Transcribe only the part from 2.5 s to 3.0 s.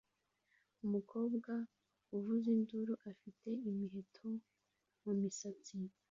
induru